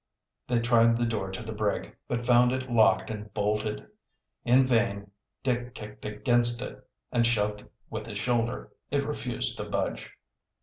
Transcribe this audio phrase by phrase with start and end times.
[0.47, 3.85] They tried the door to the brig, but found it locked and bolted.
[4.43, 5.11] In vain
[5.43, 8.71] Dick kicked against it, and shoved with his shoulder.
[8.89, 10.09] It refused to budge.